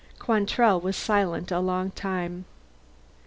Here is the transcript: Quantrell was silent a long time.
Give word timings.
Quantrell 0.17 0.81
was 0.81 0.95
silent 0.97 1.51
a 1.51 1.59
long 1.59 1.91
time. 1.91 2.45